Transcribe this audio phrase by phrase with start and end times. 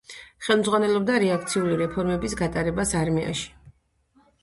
[0.45, 3.49] ხელმძღვანელობდა რეაქციული რეფორმების გატარებას არმიაში.